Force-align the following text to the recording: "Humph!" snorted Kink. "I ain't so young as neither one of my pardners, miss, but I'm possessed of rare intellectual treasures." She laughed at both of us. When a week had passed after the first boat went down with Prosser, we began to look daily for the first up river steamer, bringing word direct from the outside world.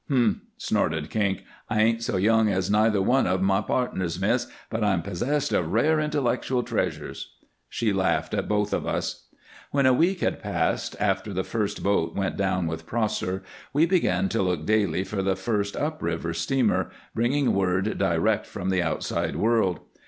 "Humph!" 0.09 0.37
snorted 0.57 1.11
Kink. 1.11 1.43
"I 1.69 1.83
ain't 1.83 2.01
so 2.01 2.17
young 2.17 2.49
as 2.49 2.71
neither 2.71 2.99
one 2.99 3.27
of 3.27 3.43
my 3.43 3.61
pardners, 3.61 4.19
miss, 4.19 4.47
but 4.71 4.83
I'm 4.83 5.03
possessed 5.03 5.53
of 5.53 5.71
rare 5.71 5.99
intellectual 5.99 6.63
treasures." 6.63 7.35
She 7.69 7.93
laughed 7.93 8.33
at 8.33 8.47
both 8.47 8.73
of 8.73 8.87
us. 8.87 9.27
When 9.69 9.85
a 9.85 9.93
week 9.93 10.21
had 10.21 10.41
passed 10.41 10.95
after 10.99 11.33
the 11.33 11.43
first 11.43 11.83
boat 11.83 12.15
went 12.15 12.35
down 12.35 12.65
with 12.65 12.87
Prosser, 12.87 13.43
we 13.73 13.85
began 13.85 14.27
to 14.29 14.41
look 14.41 14.65
daily 14.65 15.03
for 15.03 15.21
the 15.21 15.35
first 15.35 15.75
up 15.77 16.01
river 16.01 16.33
steamer, 16.33 16.89
bringing 17.13 17.53
word 17.53 17.99
direct 17.99 18.47
from 18.47 18.71
the 18.71 18.81
outside 18.81 19.35
world. 19.35 19.81